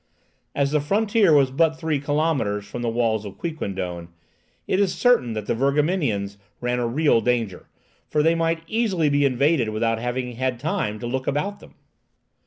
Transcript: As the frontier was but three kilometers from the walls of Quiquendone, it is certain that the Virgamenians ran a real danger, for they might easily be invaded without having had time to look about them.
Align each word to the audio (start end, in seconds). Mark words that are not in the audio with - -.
As 0.55 0.71
the 0.71 0.79
frontier 0.81 1.31
was 1.31 1.51
but 1.51 1.77
three 1.77 1.99
kilometers 1.99 2.65
from 2.65 2.81
the 2.81 2.89
walls 2.89 3.23
of 3.23 3.37
Quiquendone, 3.37 4.07
it 4.65 4.79
is 4.79 4.95
certain 4.95 5.33
that 5.33 5.45
the 5.45 5.53
Virgamenians 5.53 6.37
ran 6.59 6.79
a 6.79 6.87
real 6.87 7.21
danger, 7.21 7.67
for 8.09 8.23
they 8.23 8.33
might 8.33 8.63
easily 8.65 9.09
be 9.09 9.25
invaded 9.25 9.69
without 9.69 9.99
having 9.99 10.31
had 10.37 10.59
time 10.59 10.97
to 10.97 11.05
look 11.05 11.27
about 11.27 11.59
them. 11.59 11.75